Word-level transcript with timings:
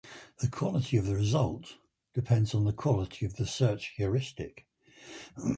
The 0.39 0.47
quality 0.47 0.97
of 0.97 1.05
the 1.05 1.13
result 1.13 1.77
depends 2.15 2.55
on 2.55 2.65
the 2.65 2.73
quality 2.73 3.23
of 3.23 3.35
the 3.35 3.45
search 3.45 3.93
heuristic. 3.97 4.65